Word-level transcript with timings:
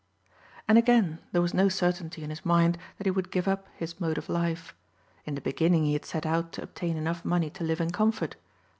And 0.67 0.79
again, 0.79 1.19
there 1.31 1.43
was 1.43 1.53
no 1.53 1.69
certainty 1.69 2.23
in 2.23 2.31
his 2.31 2.43
mind 2.43 2.79
that 2.97 3.05
he 3.05 3.11
would 3.11 3.29
give 3.29 3.47
up 3.47 3.67
his 3.77 3.99
mode 3.99 4.17
of 4.17 4.29
life. 4.29 4.73
In 5.25 5.35
the 5.35 5.41
beginning 5.41 5.85
he 5.85 5.93
had 5.93 6.05
set 6.05 6.25
out 6.25 6.51
to 6.53 6.63
obtain 6.63 6.97
enough 6.97 7.23
money 7.23 7.51
to 7.51 7.63
live 7.63 7.79
in 7.79 7.91
comfort. 7.91 8.35